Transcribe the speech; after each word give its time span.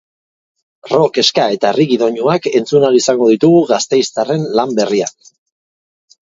Rock, 0.93 1.19
ska 1.27 1.43
eta 1.57 1.71
reggae 1.77 1.99
doinuak 2.03 2.47
entzun 2.61 2.87
ahal 2.87 2.97
izango 3.01 3.29
ditugu 3.33 3.61
gasteiztarren 3.73 4.49
lan 4.57 4.75
berrian. 4.81 5.15